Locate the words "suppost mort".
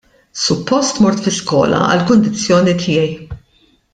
0.43-1.21